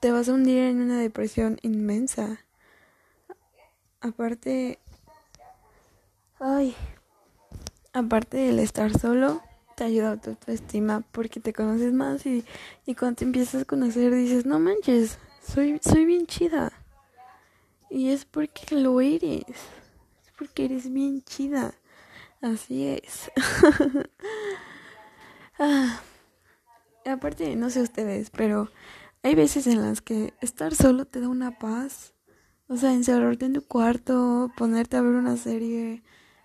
Te 0.00 0.12
vas 0.12 0.28
a 0.28 0.34
hundir 0.34 0.58
en 0.58 0.80
una 0.80 1.00
depresión 1.00 1.58
inmensa. 1.62 2.38
Aparte... 4.00 4.78
Ay. 6.38 6.76
Aparte 7.92 8.36
del 8.36 8.58
estar 8.58 8.96
solo, 8.96 9.42
te 9.74 9.84
ayuda 9.84 10.20
tu 10.20 10.30
autoestima 10.30 11.02
porque 11.12 11.40
te 11.40 11.54
conoces 11.54 11.94
más 11.94 12.26
y, 12.26 12.44
y 12.84 12.94
cuando 12.94 13.16
te 13.16 13.24
empiezas 13.24 13.62
a 13.62 13.64
conocer 13.64 14.14
dices, 14.14 14.44
no 14.44 14.58
manches, 14.58 15.18
soy, 15.42 15.80
soy 15.82 16.04
bien 16.04 16.26
chida. 16.26 16.72
Y 17.90 18.10
es 18.10 18.24
porque 18.24 18.74
lo 18.76 19.00
eres. 19.00 19.44
Es 19.46 20.32
porque 20.36 20.64
eres 20.66 20.92
bien 20.92 21.22
chida. 21.22 21.74
Así 22.40 22.86
es. 22.86 23.30
ah, 25.58 26.00
aparte, 27.04 27.56
no 27.56 27.70
sé 27.70 27.82
ustedes, 27.82 28.30
pero 28.30 28.70
hay 29.22 29.34
veces 29.34 29.66
en 29.66 29.82
las 29.82 30.02
que 30.02 30.34
estar 30.40 30.74
solo 30.74 31.04
te 31.06 31.20
da 31.20 31.28
una 31.28 31.58
paz. 31.58 32.14
O 32.68 32.76
sea, 32.76 32.92
encerrarte 32.92 33.46
en 33.46 33.54
tu 33.54 33.62
cuarto, 33.62 34.50
ponerte 34.56 34.96
a 34.96 35.02
ver 35.02 35.14
una 35.14 35.36
serie, 35.36 36.02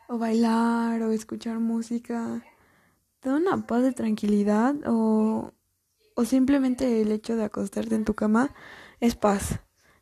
o 0.07 0.17
bailar, 0.17 1.01
o 1.01 1.11
escuchar 1.11 1.59
música, 1.59 2.43
te 3.21 3.29
da 3.29 3.35
una 3.35 3.65
paz 3.65 3.83
de 3.83 3.91
tranquilidad, 3.93 4.75
o, 4.85 5.51
o 6.15 6.25
simplemente 6.25 7.01
el 7.01 7.11
hecho 7.11 7.35
de 7.35 7.45
acostarte 7.45 7.95
en 7.95 8.05
tu 8.05 8.13
cama 8.13 8.53
es 8.99 9.15
paz. 9.15 9.59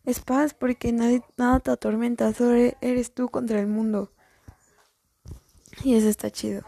Es 0.10 0.22
paz 0.22 0.56
porque 0.56 0.92
nadie, 0.92 1.22
nada 1.38 1.60
te 1.60 1.70
atormenta, 1.70 2.34
solo 2.34 2.56
eres 2.82 3.13
tú 3.13 3.30
contra 3.30 3.60
el 3.60 3.68
mundo. 3.68 4.12
Y 5.84 5.94
eso 5.94 6.10
está 6.10 6.32
chido. 6.32 6.63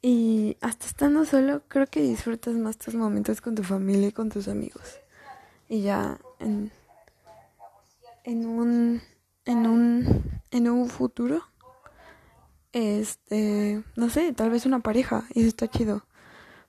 Y 0.00 0.56
hasta 0.60 0.86
estando 0.86 1.24
solo, 1.24 1.62
creo 1.68 1.86
que 1.86 2.02
disfrutas 2.02 2.54
más 2.54 2.76
tus 2.76 2.96
momentos 2.96 3.40
con 3.40 3.54
tu 3.54 3.62
familia 3.62 4.08
y 4.08 4.12
con 4.12 4.30
tus 4.30 4.48
amigos. 4.48 4.98
Y 5.68 5.82
ya 5.82 6.18
en, 6.40 6.72
en 8.24 8.46
un 8.46 9.00
en 9.44 9.66
un 9.68 10.40
en 10.50 10.68
un 10.68 10.88
futuro 10.88 11.44
este, 12.72 13.84
no 13.94 14.10
sé, 14.10 14.32
tal 14.32 14.50
vez 14.50 14.66
una 14.66 14.80
pareja 14.80 15.28
y 15.34 15.42
eso 15.42 15.50
está 15.50 15.68
chido. 15.68 16.04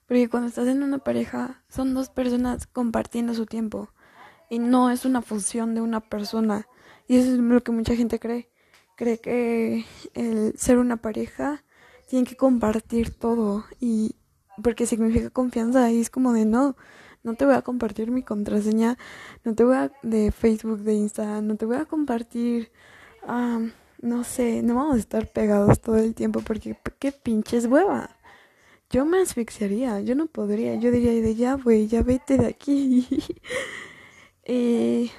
Porque 0.06 0.28
cuando 0.28 0.48
estás 0.48 0.68
en 0.68 0.84
una 0.84 0.98
pareja 0.98 1.64
son 1.68 1.92
dos 1.92 2.08
personas 2.08 2.68
compartiendo 2.68 3.34
su 3.34 3.46
tiempo 3.46 3.88
y 4.50 4.58
no 4.58 4.90
es 4.90 5.04
una 5.04 5.22
función 5.22 5.74
de 5.74 5.80
una 5.80 6.00
persona. 6.00 6.66
Y 7.08 7.16
eso 7.18 7.32
es 7.32 7.38
lo 7.38 7.62
que 7.62 7.72
mucha 7.72 7.96
gente 7.96 8.18
cree. 8.18 8.48
Cree 8.96 9.18
que 9.18 9.84
el 10.14 10.54
ser 10.56 10.78
una 10.78 10.96
pareja 10.96 11.64
tiene 12.06 12.26
que 12.26 12.36
compartir 12.36 13.12
todo 13.14 13.64
y 13.80 14.16
porque 14.62 14.86
significa 14.86 15.30
confianza 15.30 15.90
y 15.90 16.00
es 16.00 16.10
como 16.10 16.32
de 16.32 16.44
no, 16.44 16.76
no 17.24 17.34
te 17.34 17.44
voy 17.44 17.54
a 17.54 17.62
compartir 17.62 18.10
mi 18.10 18.22
contraseña, 18.22 18.98
no 19.42 19.54
te 19.54 19.64
voy 19.64 19.76
a 19.76 19.92
de 20.02 20.30
Facebook, 20.30 20.80
de 20.80 20.94
Insta, 20.94 21.40
no 21.42 21.56
te 21.56 21.66
voy 21.66 21.76
a 21.76 21.86
compartir 21.86 22.70
no 24.02 24.24
sé, 24.24 24.62
no 24.62 24.74
vamos 24.74 24.96
a 24.96 24.98
estar 24.98 25.26
pegados 25.28 25.80
todo 25.80 25.96
el 25.96 26.14
tiempo 26.14 26.40
porque 26.40 26.76
qué 26.98 27.12
pinches 27.12 27.66
hueva. 27.66 28.10
yo 28.90 29.06
me 29.06 29.20
asfixiaría, 29.20 30.00
yo 30.02 30.14
no 30.14 30.26
podría, 30.26 30.74
yo 30.76 30.90
diría 30.90 31.12
de 31.12 31.34
ya, 31.34 31.54
güey, 31.54 31.88
ya 31.88 32.02
vete 32.02 32.38
de 32.38 32.46
aquí. 32.46 33.08
eh, 34.44 35.10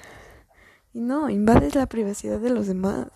y 0.92 1.00
no, 1.00 1.30
invades 1.30 1.74
la 1.74 1.86
privacidad 1.86 2.40
de 2.40 2.50
los 2.50 2.66
demás. 2.66 3.08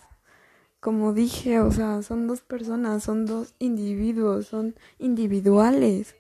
Como 0.81 1.13
dije, 1.13 1.61
o 1.61 1.71
sea, 1.71 2.03
son 2.03 2.27
dos 2.27 2.41
personas, 2.41 3.05
son 3.05 3.27
dos 3.27 3.55
individuos, 3.59 4.47
son 4.47 4.75
individuales. 4.99 6.17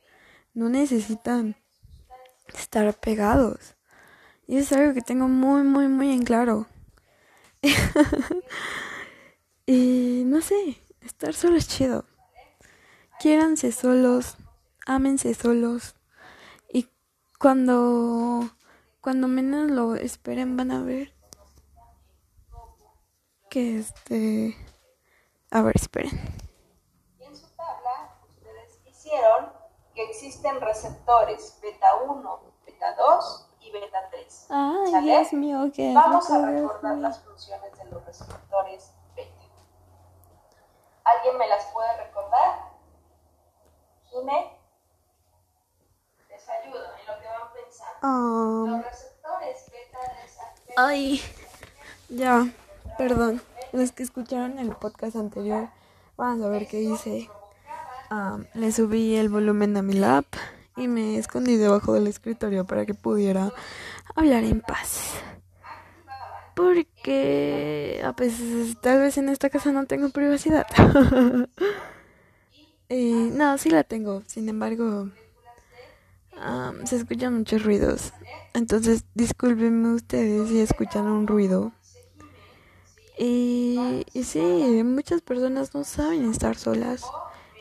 No 0.54 0.68
necesitan 0.68 1.56
estar 2.54 2.92
pegados. 2.98 3.76
Y 4.46 4.56
es 4.56 4.72
algo 4.72 4.94
que 4.94 5.00
tengo 5.00 5.28
muy, 5.28 5.62
muy, 5.62 5.88
muy 5.88 6.12
en 6.12 6.24
claro. 6.24 6.66
y 9.66 10.22
no 10.26 10.40
sé, 10.40 10.78
estar 11.02 11.34
solo 11.34 11.56
es 11.56 11.68
chido. 11.68 12.04
Quiéranse 13.20 13.70
solos, 13.70 14.36
ámense 14.86 15.34
solos. 15.34 15.94
Y 16.72 16.88
cuando, 17.38 18.50
cuando 19.00 19.28
menos 19.28 19.70
lo 19.70 19.94
esperen 19.94 20.56
van 20.56 20.70
a 20.72 20.82
ver 20.82 21.14
que 23.48 23.78
este... 23.78 24.56
A 25.50 25.62
ver, 25.62 25.74
esperen. 25.74 26.10
En 27.18 27.34
su 27.34 27.48
tabla 27.56 28.14
ustedes 28.28 28.80
hicieron 28.86 29.52
que 29.94 30.04
existen 30.04 30.60
receptores 30.60 31.58
beta 31.60 31.96
1, 32.06 32.40
beta 32.64 32.94
2 32.94 33.48
y 33.60 33.72
beta 33.72 34.08
3. 34.10 34.46
Ay, 34.50 35.02
Dios 35.02 35.32
mío, 35.32 35.70
Vamos 35.94 36.30
a 36.30 36.46
recordar 36.46 36.98
las 36.98 37.18
funciones 37.24 37.76
de 37.76 37.84
los 37.86 38.04
receptores 38.04 38.92
beta. 39.16 39.44
¿Alguien 41.02 41.38
me 41.38 41.48
las 41.48 41.64
puede 41.72 41.96
recordar? 41.96 42.70
Jime. 44.10 44.56
Les 46.28 46.48
ayudo 46.48 46.84
en 46.96 47.06
lo 47.06 47.20
que 47.20 47.26
van. 47.26 47.59
Um, 48.02 48.82
Ay, 50.76 51.20
ya, 52.08 52.50
perdón. 52.96 53.42
Los 53.72 53.92
que 53.92 54.02
escucharon 54.02 54.58
el 54.58 54.70
podcast 54.70 55.16
anterior 55.16 55.68
van 56.16 56.42
a 56.42 56.48
ver 56.48 56.66
qué 56.66 56.80
hice. 56.80 57.28
Um, 58.10 58.44
le 58.54 58.72
subí 58.72 59.14
el 59.16 59.28
volumen 59.28 59.76
a 59.76 59.82
mi 59.82 59.92
lap 59.92 60.24
y 60.76 60.88
me 60.88 61.18
escondí 61.18 61.56
debajo 61.56 61.92
del 61.94 62.06
escritorio 62.06 62.64
para 62.64 62.86
que 62.86 62.94
pudiera 62.94 63.52
hablar 64.14 64.44
en 64.44 64.60
paz. 64.60 65.12
Porque 66.54 68.00
a 68.04 68.12
veces 68.12 68.76
tal 68.80 69.00
vez 69.00 69.16
en 69.18 69.28
esta 69.28 69.50
casa 69.50 69.72
no 69.72 69.86
tengo 69.86 70.10
privacidad. 70.10 70.66
no, 72.90 73.58
sí 73.58 73.70
la 73.70 73.84
tengo. 73.84 74.22
Sin 74.26 74.48
embargo, 74.48 75.10
se 76.84 76.96
escuchan 76.96 77.38
muchos 77.38 77.64
ruidos. 77.64 78.12
Entonces, 78.54 79.04
discúlpenme 79.14 79.94
ustedes 79.94 80.48
si 80.48 80.60
escuchan 80.60 81.06
un 81.06 81.26
ruido. 81.26 81.72
Y, 83.18 84.04
y 84.14 84.24
sí, 84.24 84.82
muchas 84.84 85.20
personas 85.20 85.74
no 85.74 85.84
saben 85.84 86.30
estar 86.30 86.56
solas. 86.56 87.04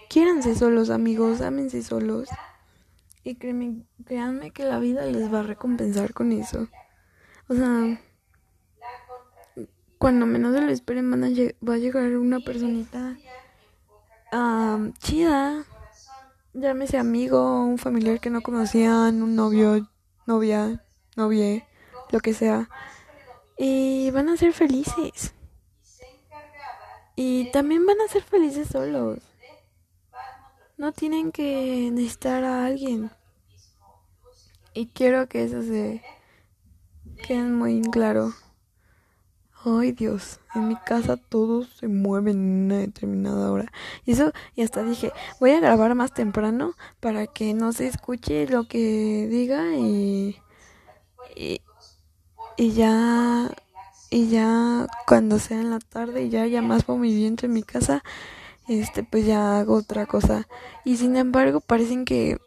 Quiéranse 0.10 0.56
solos, 0.56 0.90
amigos, 0.90 1.42
ámense 1.42 1.84
solos. 1.84 2.30
Y 3.24 3.36
créanme, 3.36 3.86
créanme 4.06 4.52
que 4.52 4.64
la 4.64 4.80
vida 4.80 5.06
les 5.06 5.32
va 5.32 5.42
a 5.42 5.44
recompensar 5.44 6.14
con 6.14 6.32
eso. 6.32 6.68
O 7.48 7.56
sea, 7.56 8.00
cuando 9.98 10.26
menos 10.26 10.56
se 10.56 10.62
lo 10.62 10.72
esperen 10.72 11.12
van 11.12 11.26
a 11.26 11.28
va 11.28 11.74
a 11.74 11.78
llegar 11.78 12.16
una 12.16 12.40
personita 12.40 13.18
um, 14.32 14.94
chida. 14.94 15.66
Llámese 16.54 16.98
amigo, 16.98 17.64
un 17.64 17.78
familiar 17.78 18.20
que 18.20 18.32
no 18.32 18.42
conocían, 18.42 19.22
un 19.22 19.36
novio, 19.36 19.88
novia, 20.26 20.84
novie, 21.16 21.68
lo 22.12 22.20
que 22.20 22.34
sea. 22.34 22.70
Y 23.58 24.10
van 24.12 24.30
a 24.30 24.38
ser 24.38 24.54
felices. 24.54 25.34
Y 27.16 27.52
también 27.52 27.86
van 27.86 28.02
a 28.02 28.12
ser 28.12 28.24
felices 28.24 28.70
solos. 28.70 29.20
No 30.78 30.92
tienen 30.92 31.32
que 31.32 31.90
necesitar 31.92 32.44
a 32.44 32.66
alguien. 32.66 33.12
Y 34.74 34.88
quiero 34.88 35.28
que 35.28 35.44
eso 35.44 35.62
se 35.62 36.02
quede 37.28 37.44
muy 37.44 37.82
claro. 37.82 38.34
Ay 39.66 39.92
Dios, 39.92 40.40
en 40.56 40.70
mi 40.70 40.76
casa 40.78 41.18
todos 41.18 41.68
se 41.80 41.90
mueven 41.90 42.38
en 42.38 42.66
una 42.66 42.78
determinada 42.78 43.52
hora. 43.52 43.72
Y 44.06 44.14
eso, 44.14 44.32
y 44.56 44.62
hasta 44.62 44.84
dije, 44.84 45.12
voy 45.42 45.52
a 45.52 45.60
grabar 45.60 45.96
más 45.96 46.14
temprano 46.14 46.76
para 47.02 47.28
que 47.28 47.54
no 47.54 47.74
se 47.74 47.88
escuche 47.88 48.48
lo 48.48 48.70
que 48.70 49.28
diga 49.30 49.76
y, 49.76 50.38
y, 51.36 52.72
ya, 52.72 53.52
y 54.10 54.30
ya 54.30 54.88
cuando 55.06 55.40
sea 55.40 55.60
en 55.60 55.72
la 55.72 55.80
tarde 55.80 56.24
y 56.24 56.30
ya 56.30 56.44
haya 56.44 56.62
más 56.62 56.88
movimiento 56.88 57.46
en 57.46 57.54
mi 57.54 57.64
casa, 57.64 58.02
este 58.70 59.04
pues 59.04 59.26
ya 59.26 59.60
hago 59.60 59.76
otra 59.76 60.06
cosa. 60.06 60.48
Y 60.86 60.96
sin 60.98 61.18
embargo 61.18 61.60
parecen 61.60 62.06
que 62.06 62.38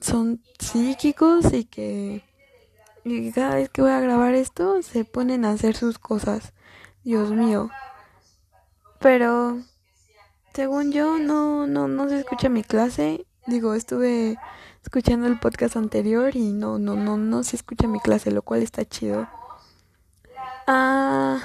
son 0.00 0.42
psíquicos 0.58 1.52
y 1.52 1.64
que, 1.64 2.24
y 3.04 3.30
cada 3.32 3.54
vez 3.54 3.70
que 3.70 3.82
voy 3.82 3.92
a 3.92 4.00
grabar 4.00 4.34
esto 4.34 4.82
se 4.82 5.04
ponen 5.04 5.44
a 5.44 5.52
hacer 5.52 5.76
sus 5.76 5.98
cosas. 6.00 6.54
Dios 7.06 7.30
mío. 7.30 7.70
Pero 8.98 9.62
según 10.52 10.90
yo 10.90 11.20
no 11.20 11.68
no 11.68 11.86
no 11.86 12.08
se 12.08 12.18
escucha 12.18 12.48
mi 12.48 12.64
clase. 12.64 13.24
Digo, 13.46 13.74
estuve 13.74 14.36
escuchando 14.82 15.28
el 15.28 15.38
podcast 15.38 15.76
anterior 15.76 16.34
y 16.34 16.50
no 16.50 16.80
no 16.80 16.96
no 16.96 17.16
no 17.16 17.44
se 17.44 17.54
escucha 17.54 17.86
mi 17.86 18.00
clase, 18.00 18.32
lo 18.32 18.42
cual 18.42 18.64
está 18.64 18.84
chido. 18.84 19.28
Ah, 20.66 21.38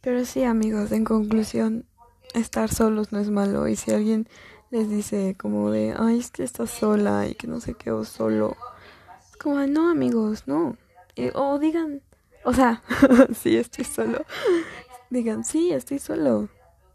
pero 0.00 0.24
sí, 0.24 0.44
amigos, 0.44 0.92
en 0.92 1.04
conclusión, 1.04 1.86
estar 2.32 2.72
solos 2.72 3.10
no 3.10 3.18
es 3.18 3.30
malo 3.30 3.66
y 3.66 3.74
si 3.74 3.90
alguien 3.90 4.28
les 4.70 4.88
dice 4.88 5.34
como 5.36 5.72
de, 5.72 5.92
ay, 5.98 6.20
es 6.20 6.30
que 6.30 6.44
estás 6.44 6.70
sola 6.70 7.26
y 7.26 7.34
que 7.34 7.48
no 7.48 7.58
sé 7.58 7.74
qué, 7.74 7.90
o 7.90 8.04
solo, 8.04 8.56
es 9.28 9.36
como, 9.38 9.56
no, 9.66 9.90
amigos, 9.90 10.44
no. 10.46 10.76
o 11.34 11.58
digan, 11.58 12.00
o 12.44 12.52
sea, 12.52 12.82
sí, 13.42 13.56
estoy 13.56 13.84
solo. 13.84 14.24
Digan, 15.14 15.44
sí, 15.44 15.72
estoy 15.72 16.00
solo. 16.00 16.48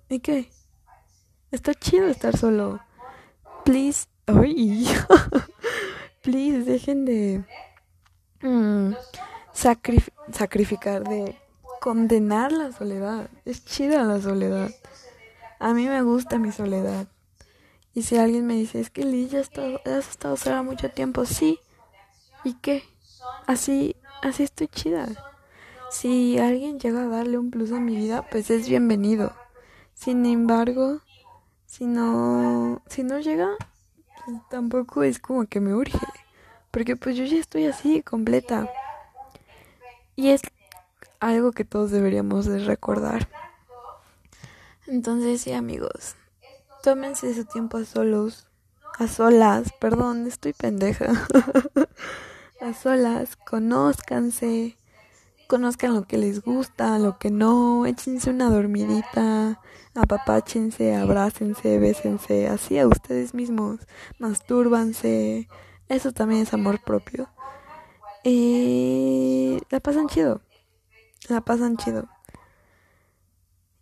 ¿Y 0.10 0.20
qué? 0.20 0.52
Está 1.52 1.74
chido 1.74 2.08
estar 2.08 2.36
solo. 2.36 2.82
Please, 3.64 4.08
ay, 4.26 4.86
please, 6.22 6.66
dejen 6.70 7.06
de 7.06 7.46
mm, 8.42 8.92
sacrificar, 9.54 11.08
de 11.08 11.38
condenar 11.80 12.52
la 12.52 12.74
soledad. 12.74 13.30
Es 13.46 13.64
chida 13.64 14.04
la 14.04 14.20
soledad. 14.22 14.70
A 15.58 15.74
mí 15.74 15.88
me 15.88 16.02
gusta 16.02 16.40
mi 16.40 16.52
soledad. 16.52 17.08
Y 17.94 18.02
si 18.02 18.18
alguien 18.18 18.46
me 18.46 18.56
dice, 18.56 18.82
es 18.82 18.90
que 18.90 19.06
Liz, 19.06 19.32
ya 19.32 19.40
has 19.40 20.10
estado 20.10 20.36
sola 20.36 20.62
mucho 20.62 20.92
tiempo, 20.92 21.24
sí. 21.24 21.58
¿Y 22.44 22.56
qué? 22.56 22.84
Así, 23.48 23.96
así 24.22 24.44
estoy 24.44 24.68
chida. 24.68 25.08
Si 25.92 26.38
alguien 26.38 26.80
llega 26.80 27.04
a 27.04 27.08
darle 27.08 27.38
un 27.38 27.50
plus 27.50 27.72
a 27.72 27.80
mi 27.80 27.96
vida, 27.96 28.26
pues 28.30 28.50
es 28.52 28.70
bienvenido. 28.70 29.34
Sin 29.96 30.26
embargo, 30.26 31.02
si 31.66 31.86
no, 31.86 32.82
si 32.88 33.04
no 33.04 33.20
llega, 33.20 33.50
pues 34.26 34.38
tampoco 34.50 35.04
es 35.04 35.20
como 35.20 35.46
que 35.48 35.60
me 35.60 35.74
urge. 35.74 35.98
Porque 36.72 36.96
pues 36.96 37.18
yo 37.18 37.26
ya 37.26 37.38
estoy 37.38 37.66
así, 37.66 38.04
completa. 38.04 38.70
Y 40.16 40.30
es 40.30 40.42
algo 41.20 41.52
que 41.52 41.66
todos 41.66 41.90
deberíamos 41.92 42.46
de 42.46 42.60
recordar. 42.60 43.28
Entonces, 44.86 45.42
sí, 45.42 45.54
amigos, 45.54 46.16
tómense 46.84 47.34
su 47.34 47.46
tiempo 47.46 47.78
a 47.78 47.86
solos, 47.86 48.48
a 48.98 49.08
solas, 49.08 49.72
perdón, 49.80 50.28
estoy 50.28 50.54
pendeja. 50.54 51.12
a 52.62 52.74
solas, 52.74 53.36
conózcanse, 53.36 54.79
conozcan 55.50 55.96
lo 55.96 56.04
que 56.04 56.20
les 56.20 56.44
gusta, 56.44 57.00
lo 57.00 57.18
que 57.18 57.32
no, 57.32 57.88
échense 57.88 58.30
una 58.30 58.52
dormidita, 58.52 59.60
apapáchense, 59.96 60.96
abrácense, 60.96 61.80
bésense, 61.80 62.48
así 62.48 62.78
a 62.78 62.88
ustedes 62.88 63.34
mismos, 63.34 63.80
mastúrbanse, 64.20 65.50
eso 65.88 66.12
también 66.12 66.44
es 66.44 66.54
amor 66.54 66.80
propio. 66.84 67.30
Y 68.24 69.58
la 69.72 69.80
pasan 69.80 70.08
chido, 70.08 70.42
la 71.30 71.42
pasan 71.42 71.78
chido. 71.78 72.08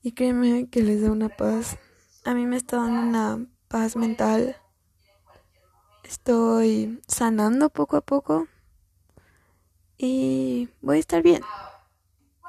Y 0.01 0.13
créeme 0.13 0.69
que 0.69 0.81
les 0.83 1.01
da 1.01 1.11
una 1.11 1.27
paz. 1.27 1.77
A 2.23 2.33
mí 2.33 2.45
me 2.45 2.55
está 2.55 2.77
dando 2.77 3.01
una 3.01 3.45
paz 3.67 3.97
mental. 3.97 4.55
Estoy 6.05 7.01
sanando 7.09 7.69
poco 7.69 7.97
a 7.97 8.01
poco. 8.01 8.47
Y 9.97 10.69
voy 10.81 10.97
a 10.97 10.99
estar 10.99 11.23
bien. 11.23 11.41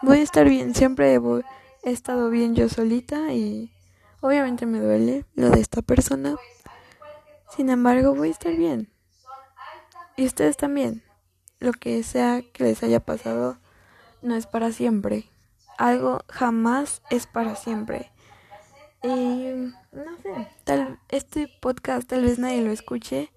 Voy 0.03 0.19
a 0.19 0.23
estar 0.23 0.49
bien. 0.49 0.75
Siempre 0.75 1.15
he 1.15 1.91
estado 1.91 2.31
bien 2.31 2.55
yo 2.55 2.69
solita 2.69 3.33
y 3.33 3.73
obviamente 4.21 4.67
me 4.67 4.81
duele 4.81 5.25
lo 5.35 5.51
de 5.51 5.61
esta 5.61 5.83
persona. 5.83 6.37
Sin 7.57 7.71
embargo, 7.71 8.15
voy 8.15 8.29
a 8.29 8.33
estar 8.33 8.55
bien. 8.55 8.93
Y 10.17 10.27
ustedes 10.27 10.57
también. 10.57 11.03
Lo 11.61 11.73
que 11.73 12.03
sea 12.03 12.43
que 12.53 12.65
les 12.65 12.83
haya 12.83 13.01
pasado 13.01 13.59
no 14.23 14.37
es 14.37 14.47
para 14.47 14.71
siempre. 14.73 15.29
Algo 15.79 16.21
jamás 16.29 17.03
es 17.11 17.27
para 17.27 17.57
siempre. 17.57 18.13
Y 19.03 19.73
no 19.93 20.17
sé, 20.23 20.49
tal 20.65 20.99
este 21.09 21.49
podcast 21.61 22.09
tal 22.09 22.25
vez 22.25 22.39
nadie 22.41 22.63
lo 22.63 22.73
escuche, 22.73 23.31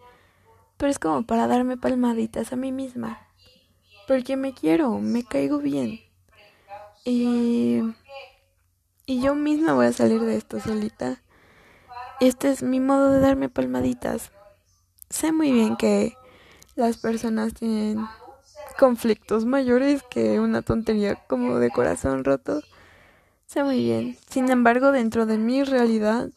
pero 0.78 0.89
es 0.89 0.97
como 0.97 1.24
para 1.24 1.45
darme 1.45 1.78
palmaditas 1.78 2.52
a 2.52 2.56
mí 2.56 2.71
misma. 2.71 3.19
Porque 4.12 4.36
me 4.36 4.54
quiero, 4.54 5.00
me 5.00 5.24
caigo 5.24 5.60
bien. 5.60 6.02
Y 7.06 7.82
y 9.06 9.21
yo 9.21 9.36
misma 9.36 9.71
voy 9.71 9.86
a 9.86 9.93
salir 9.93 10.19
de 10.19 10.36
esto 10.36 10.60
solita. 10.60 11.21
Este 12.19 12.52
es 12.52 12.62
mi 12.62 12.82
modo 12.82 13.10
de 13.10 13.21
darme 13.21 13.47
palmaditas. 13.47 14.34
Sé 15.10 15.32
muy 15.32 15.54
bien 15.54 15.78
que 15.78 16.17
las 16.76 16.97
personas 16.97 17.54
tienen 17.54 18.06
conflictos 18.78 19.45
mayores 19.45 20.04
que 20.04 20.41
una 20.41 20.62
tontería 20.62 21.15
como 21.15 21.60
de 21.60 21.69
corazón 21.69 22.26
roto. 22.26 22.62
Sé 23.47 23.63
muy 23.63 23.82
bien. 23.82 24.17
Sin 24.30 24.52
embargo, 24.52 24.91
dentro 24.91 25.26
de 25.26 25.38
mi 25.38 25.63
realidad, 25.63 26.28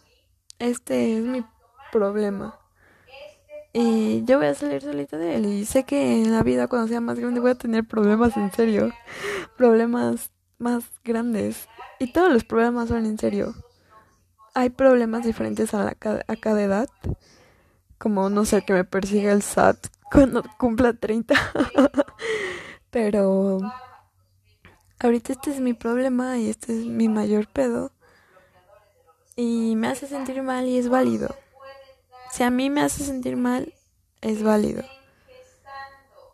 este 0.61 1.19
es 1.19 1.25
mi 1.25 1.45
problema. 1.91 2.57
Y 3.77 4.25
yo 4.25 4.39
voy 4.39 4.47
a 4.47 4.55
salir 4.55 4.81
solita 4.81 5.19
de 5.19 5.35
él. 5.35 5.47
Y 5.47 5.65
sé 5.65 5.83
que 5.83 6.23
en 6.23 6.31
la 6.31 6.45
vida, 6.45 6.69
cuando 6.69 6.87
sea 6.87 7.01
más 7.01 7.19
grande, 7.19 7.41
voy 7.41 7.51
a 7.51 7.55
tener 7.57 7.83
problemas 7.83 8.37
en 8.37 8.53
serio. 8.53 8.93
Problemas 9.57 10.31
más 10.59 10.85
grandes. 11.03 11.69
Y 11.99 12.13
todos 12.13 12.33
los 12.33 12.45
problemas 12.45 12.89
son 12.89 13.05
en 13.05 13.19
serio. 13.19 13.53
Hay 14.55 14.71
problemas 14.71 15.25
diferentes 15.25 15.75
a, 15.75 15.83
la, 15.83 15.97
a 16.29 16.37
cada 16.37 16.63
edad. 16.63 16.89
Como, 17.99 18.31
no 18.31 18.45
sé, 18.45 18.65
que 18.65 18.73
me 18.73 18.85
persiga 18.85 19.33
el 19.33 19.43
SAT 19.43 19.89
cuando 20.13 20.45
cumpla 20.57 20.93
30. 20.93 21.35
Pero 22.93 23.59
ahorita 25.01 25.33
este 25.33 25.51
es 25.51 25.59
mi 25.59 25.75
problema 25.75 26.39
y 26.39 26.49
este 26.49 26.79
es 26.79 26.87
mi 26.87 27.09
mayor 27.09 27.49
pedo. 27.49 27.91
Y 29.35 29.75
me 29.75 29.89
hace 29.89 30.07
sentir 30.07 30.41
mal 30.45 30.65
y 30.67 30.79
es 30.79 30.89
válido. 30.89 31.35
Si 32.35 32.43
a 32.43 32.51
mí 32.51 32.69
me 32.69 32.81
hace 32.81 33.05
sentir 33.05 33.37
mal, 33.37 33.73
es 34.21 34.43
válido. 34.43 34.83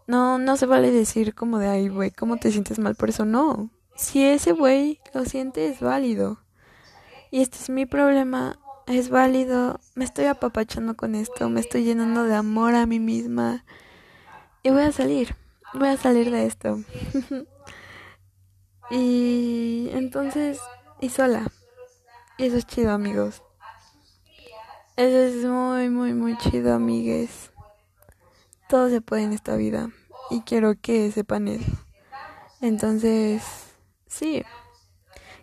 No, 0.06 0.38
no 0.38 0.56
se 0.56 0.64
vale 0.64 0.90
decir 0.90 1.34
como 1.34 1.58
de, 1.58 1.68
ay, 1.68 1.88
güey, 1.88 2.10
¿cómo 2.10 2.38
te 2.38 2.50
sientes 2.50 2.78
mal 2.78 2.94
por 2.94 3.10
eso? 3.10 3.26
No. 3.26 3.68
Si 3.96 4.24
ese 4.24 4.52
güey 4.52 4.98
lo 5.12 5.26
siente, 5.26 5.68
es 5.68 5.80
válido. 5.80 6.40
Y 7.30 7.42
este 7.42 7.58
es 7.58 7.68
mi 7.68 7.84
problema, 7.84 8.58
es 8.86 9.10
válido. 9.10 9.78
Me 9.94 10.06
estoy 10.06 10.24
apapachando 10.24 10.96
con 10.96 11.14
esto, 11.14 11.50
me 11.50 11.60
estoy 11.60 11.84
llenando 11.84 12.24
de 12.24 12.34
amor 12.34 12.76
a 12.76 12.86
mí 12.86 12.98
misma. 12.98 13.66
Y 14.62 14.70
voy 14.70 14.84
a 14.84 14.92
salir, 14.92 15.36
voy 15.74 15.88
a 15.88 15.98
salir 15.98 16.30
de 16.30 16.46
esto. 16.46 16.78
y 18.90 19.90
entonces, 19.92 20.60
y 20.98 21.10
sola. 21.10 21.52
Y 22.38 22.46
eso 22.46 22.56
es 22.56 22.64
chido, 22.64 22.90
amigos. 22.90 23.42
Eso 24.96 25.16
es 25.18 25.44
muy, 25.44 25.88
muy, 25.88 26.14
muy 26.14 26.36
chido, 26.38 26.74
amigues. 26.74 27.50
Todo 28.68 28.88
se 28.88 29.00
puede 29.00 29.22
en 29.22 29.32
esta 29.32 29.56
vida. 29.56 29.90
Y 30.30 30.42
quiero 30.42 30.74
que 30.80 31.10
sepan 31.10 31.48
eso. 31.48 31.70
Entonces, 32.60 33.42
sí. 34.06 34.44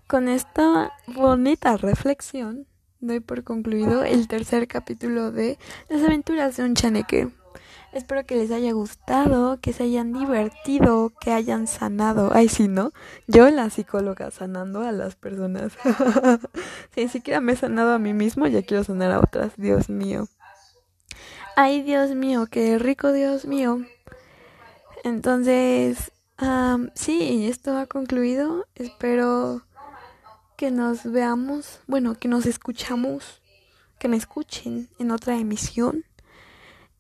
Con 0.07 0.29
esta 0.29 0.93
bonita 1.07 1.75
reflexión, 1.75 2.67
doy 2.99 3.19
por 3.19 3.43
concluido 3.43 4.03
el 4.03 4.27
tercer 4.27 4.67
capítulo 4.67 5.31
de 5.31 5.57
Las 5.89 6.03
aventuras 6.03 6.55
de 6.57 6.63
un 6.63 6.75
chaneque. 6.75 7.29
Espero 7.93 8.26
que 8.26 8.36
les 8.36 8.52
haya 8.52 8.73
gustado, 8.73 9.60
que 9.62 9.73
se 9.73 9.84
hayan 9.84 10.13
divertido, 10.13 11.13
que 11.21 11.32
hayan 11.32 11.67
sanado. 11.67 12.32
Ay, 12.34 12.50
sí, 12.50 12.67
¿no? 12.67 12.91
Yo, 13.28 13.50
la 13.50 13.69
psicóloga, 13.69 14.30
sanando 14.30 14.82
a 14.82 14.91
las 14.91 15.15
personas. 15.15 15.73
si 16.93 17.02
ni 17.02 17.08
siquiera 17.10 17.41
me 17.41 17.54
he 17.54 17.56
sanado 17.56 17.93
a 17.93 18.00
mí 18.00 18.13
mismo, 18.13 18.45
ya 18.47 18.62
quiero 18.62 18.84
sanar 18.84 19.12
a 19.12 19.19
otras. 19.19 19.54
Dios 19.58 19.89
mío. 19.89 20.28
Ay, 21.56 21.82
Dios 21.82 22.12
mío, 22.12 22.45
qué 22.52 22.78
rico, 22.78 23.12
Dios 23.12 23.45
mío. 23.45 23.80
Entonces, 25.04 26.12
sí, 26.93 27.47
esto 27.47 27.78
ha 27.78 27.86
concluido. 27.88 28.65
Espero 28.76 29.63
que 30.58 30.71
nos 30.71 31.10
veamos, 31.10 31.80
bueno, 31.88 32.15
que 32.15 32.28
nos 32.28 32.45
escuchamos, 32.45 33.41
que 34.00 34.08
me 34.08 34.17
escuchen 34.17 34.89
en 35.00 35.12
otra 35.12 35.38
emisión. 35.38 36.04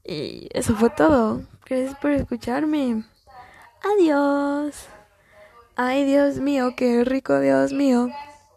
Y 0.07 0.47
eso 0.53 0.73
fue 0.75 0.89
todo. 0.89 1.41
Gracias 1.65 1.95
por 1.99 2.11
escucharme. 2.11 3.03
Adiós. 3.83 4.87
Ay, 5.75 6.05
Dios 6.05 6.37
mío, 6.37 6.73
qué 6.77 7.03
rico, 7.03 7.39
Dios 7.39 7.73
mío. 7.73 8.09